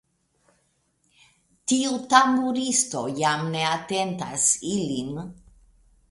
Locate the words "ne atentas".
3.57-4.47